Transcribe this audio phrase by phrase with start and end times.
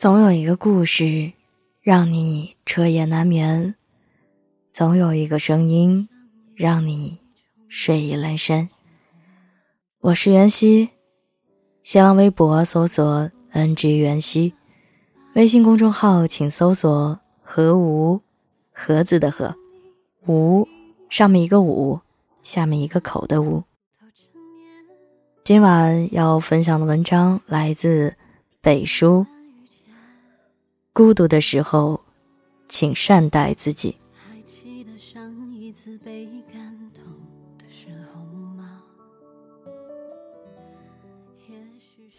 [0.00, 1.34] 总有一个故事，
[1.82, 3.74] 让你彻夜难眠；
[4.72, 6.08] 总有一个声音，
[6.54, 7.18] 让你
[7.68, 8.70] 睡意阑珊。
[10.00, 10.88] 我是袁熙，
[11.82, 14.54] 新浪微博搜索 “ng 袁熙”，
[15.36, 18.22] 微信公众号请搜索“何无”，
[18.72, 19.54] 盒子的“盒”，
[20.26, 20.66] 无
[21.10, 22.00] 上面一个“五”，
[22.40, 23.64] 下面一个口的“无”。
[25.44, 28.16] 今晚要分享的文章来自
[28.62, 29.26] 北书。
[30.92, 32.00] 孤独的时候，
[32.68, 33.96] 请善待自己。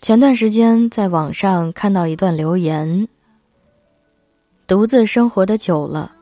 [0.01, 3.09] 前段时间在网上看到一段留言：
[4.65, 6.15] 独自生活的久了，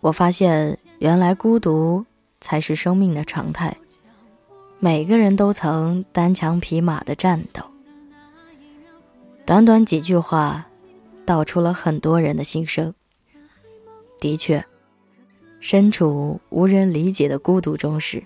[0.00, 2.06] 我发现原来孤独
[2.40, 3.76] 才是生命的常态。
[4.78, 7.62] 每个人都曾单枪匹马的战斗。
[9.44, 10.68] 短短几句话。
[11.26, 12.94] 道出了很多人的心声。
[14.18, 14.64] 的确，
[15.60, 18.24] 身处无人理解的孤独中时，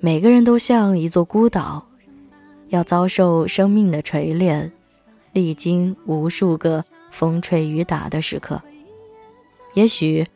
[0.00, 1.86] 每个人都像一座孤岛，
[2.68, 4.70] 要遭受生命的锤炼，
[5.32, 8.60] 历经无数个风吹雨打的时刻。
[9.72, 10.26] 也许，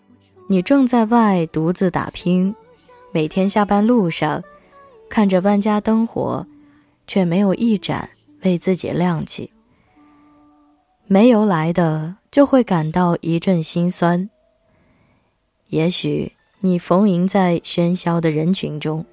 [0.49, 2.55] 你正在外独自打拼，
[3.13, 4.43] 每天下班路上，
[5.11, 6.47] 看着万家灯火，
[7.07, 8.09] 却没有一盏
[8.43, 9.51] 为自己亮起。
[11.09, 14.29] 没由来的就会感到一阵心酸。
[15.69, 19.07] 也许你逢迎在喧嚣的人群中，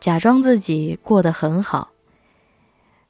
[0.00, 1.90] 假装自己过得很好，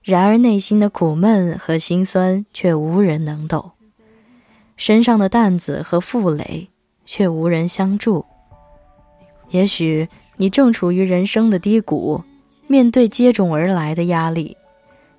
[0.03, 3.71] 然而内心的苦闷和心酸却无人能懂，
[4.77, 6.71] 身上的担子和负累
[7.07, 8.27] 却无人相助。
[9.51, 12.25] 也许你正处于人生的低谷，
[12.67, 14.57] 面对接踵而来的压力，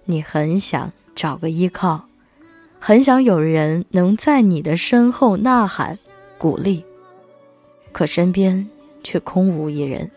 [0.03, 2.09] 你很想找个依靠。
[2.87, 5.97] 很想有人能在你的身后呐喊、
[6.37, 6.85] 鼓励，
[7.91, 8.69] 可身边
[9.01, 10.11] 却空无一人。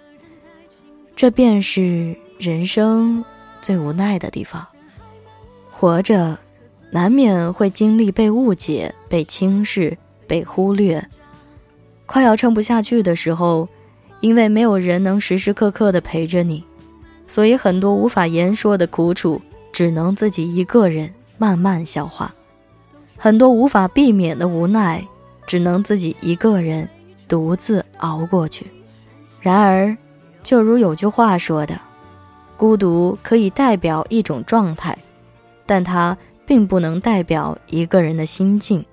[1.17, 3.25] 这便是人生
[3.63, 4.67] 最无奈的地方。
[5.71, 6.39] 活着，
[6.91, 9.97] 难免会经历被误解、被轻视、
[10.27, 11.09] 被忽略。
[12.05, 13.67] 快要撑不下去的时候，
[14.21, 16.63] 因为没有人能时时刻刻的陪着你，
[17.27, 19.41] 所以很多无法言说的苦楚，
[19.73, 22.35] 只能自己一个人慢慢消化。
[23.19, 25.05] 很多无法避免的无奈，
[25.45, 26.89] 只能自己一个人
[27.27, 28.71] 独自熬过去。
[29.41, 29.97] 然而，
[30.45, 31.79] 就如有句话说的
[32.57, 34.97] ：“孤独可以代表一种状态，
[35.67, 38.85] 但它并不能代表一个人的心境。”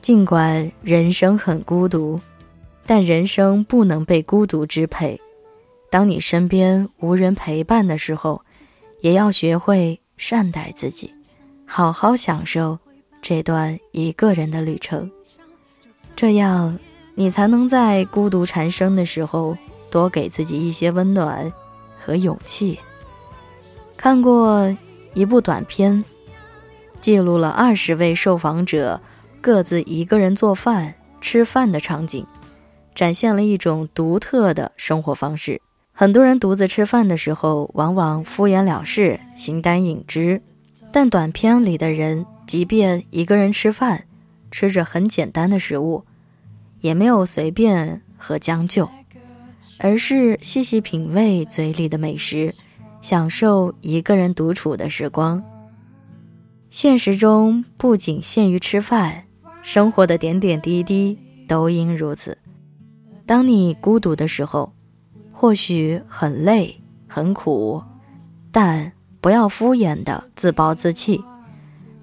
[0.00, 2.20] 尽管人生很孤独，
[2.86, 5.20] 但人生不能被孤独支配。
[5.90, 8.42] 当你身边无人陪伴的时候，
[9.00, 11.12] 也要学会善待自己，
[11.66, 12.78] 好好享受。
[13.26, 15.10] 这段一个人的旅程，
[16.14, 16.78] 这样
[17.14, 19.56] 你才能在孤独缠身的时候
[19.90, 21.50] 多给自己一些温暖
[21.98, 22.78] 和勇气。
[23.96, 24.76] 看过
[25.14, 26.04] 一部短片，
[27.00, 29.00] 记录了二十位受访者
[29.40, 30.92] 各自一个人做饭、
[31.22, 32.26] 吃饭的场景，
[32.94, 35.62] 展现了一种独特的生活方式。
[35.94, 40.42] 很多人独自吃饭的时候，往往敷衍了事、形单影只，
[40.92, 42.26] 但短片里的人。
[42.46, 44.06] 即便一个人吃饭，
[44.50, 46.04] 吃着很简单的食物，
[46.80, 48.88] 也没有随便和将就，
[49.78, 52.54] 而是细细品味嘴里的美食，
[53.00, 55.42] 享受一个人独处的时光。
[56.70, 59.24] 现实中不仅限于吃饭，
[59.62, 61.18] 生活的点点滴滴
[61.48, 62.38] 都应如此。
[63.26, 64.72] 当你孤独的时候，
[65.32, 67.82] 或许很累很苦，
[68.52, 71.24] 但不要敷衍的自暴自弃。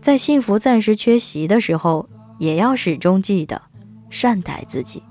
[0.02, 3.62] 在幸福暂时缺席的时候，也要始终记得
[4.10, 5.04] 善待自己。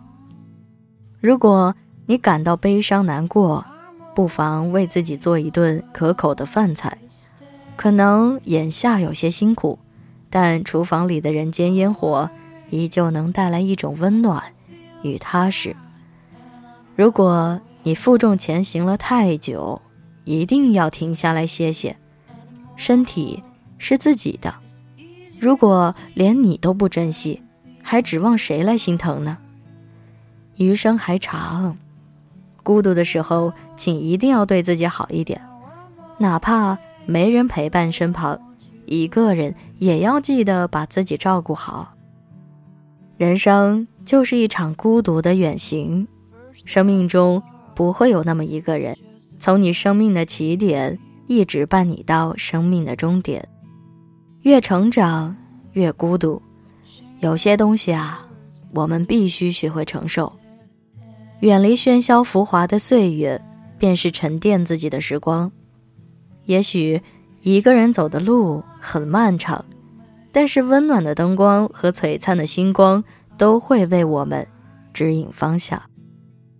[1.21, 1.77] 如果
[2.07, 3.65] 你感到悲伤难过，
[4.17, 6.99] 不妨为自己做一顿可口的饭菜。
[7.77, 9.79] 可能眼下有些辛苦，
[10.29, 12.29] 但厨房里的人间烟火
[12.69, 14.43] 依旧能带来一种温暖
[15.03, 15.77] 与踏实。
[16.97, 19.81] 如果你负重前行了太久，
[20.25, 21.97] 一定要停下来歇歇。
[22.75, 23.43] 身体
[23.79, 24.55] 是自己的。
[25.41, 27.43] 如果连你都不珍惜，
[27.83, 29.39] 还指望谁来心疼呢？
[30.57, 31.79] 余生还长，
[32.63, 35.41] 孤独的时候，请一定要对自己好一点，
[36.19, 36.77] 哪怕
[37.07, 38.39] 没人陪伴身旁，
[38.85, 41.95] 一个人也要记得把自己照顾好。
[43.17, 46.07] 人生就是一场孤独的远行，
[46.67, 47.43] 生命中
[47.75, 48.95] 不会有那么一个人，
[49.39, 53.49] 从你生命的起点一直伴你到生命的终点。
[54.43, 55.37] 越成长，
[55.73, 56.41] 越孤独。
[57.19, 58.27] 有些东西啊，
[58.73, 60.33] 我们必须学会承受。
[61.41, 63.43] 远离喧嚣浮华的岁月，
[63.79, 65.53] 便是沉淀自己的时光。
[66.45, 67.03] 也许
[67.43, 69.63] 一个人走的路很漫长，
[70.33, 73.05] 但是温暖的灯光和璀璨的星光
[73.37, 74.47] 都会为我们
[74.95, 75.83] 指引方向。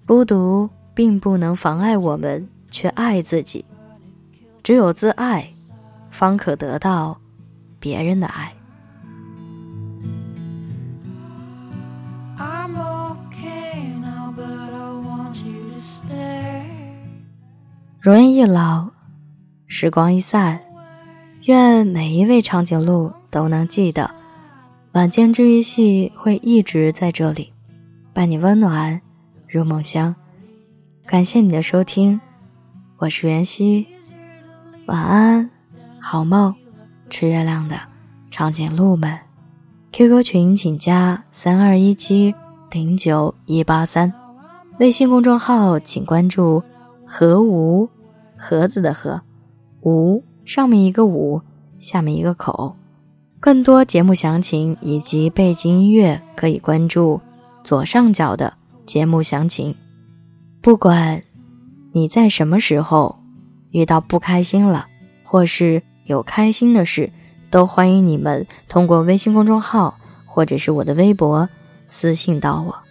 [0.07, 3.65] 孤独并不能妨碍我们去爱自己，
[4.63, 5.49] 只有自爱，
[6.11, 7.19] 方可得到
[7.81, 8.53] 别人的爱。
[17.99, 18.91] 容颜一老，
[19.67, 20.61] 时光一散，
[21.45, 24.11] 愿每一位长颈鹿都能记得，
[24.93, 27.53] 晚间治愈系会一直在这里，
[28.15, 29.03] 伴你温暖
[29.47, 30.17] 入梦乡。
[31.05, 32.19] 感谢你的收听，
[32.97, 33.87] 我是袁熙，
[34.87, 35.51] 晚安，
[36.01, 36.55] 好梦，
[37.11, 37.79] 吃月亮的
[38.31, 39.19] 长颈鹿们。
[39.93, 42.35] QQ 群请加三二一七
[42.71, 44.15] 零九一八三，
[44.79, 46.63] 微信公众号请关注。
[47.13, 47.89] 和无，
[48.39, 49.23] 盒子的盒，
[49.81, 51.43] 无上面一个五，
[51.77, 52.77] 下面一个口。
[53.41, 57.21] 更多节目详情以及背景音乐，可以关注
[57.65, 58.55] 左上角的
[58.87, 59.75] 节目详情。
[60.63, 61.25] 不管
[61.91, 63.19] 你在什么时候
[63.73, 64.87] 遇到不开心了，
[65.25, 67.13] 或是有开心的事，
[67.51, 69.97] 都欢迎你们通过微信公众号
[70.27, 71.49] 或者是我的微博
[71.87, 72.90] 私信到我。